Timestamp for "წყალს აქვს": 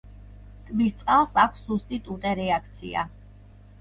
1.01-1.61